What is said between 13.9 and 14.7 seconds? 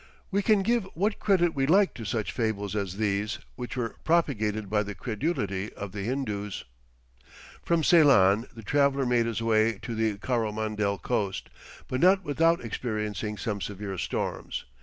storms.